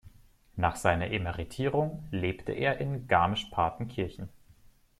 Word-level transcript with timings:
Nach 0.55 0.77
seiner 0.77 1.11
Emeritierung 1.11 2.07
lebte 2.09 2.53
er 2.53 2.79
in 2.81 3.07
Garmisch-Partenkirchen. 3.07 4.29